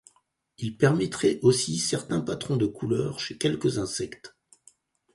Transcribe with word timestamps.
Il 0.57 0.77
permettrait 0.77 1.37
aussi 1.43 1.77
certains 1.77 2.21
patrons 2.21 2.57
de 2.57 2.65
couleurs 2.65 3.19
chez 3.19 3.37
quelques 3.37 3.77
insectes. 3.77 4.35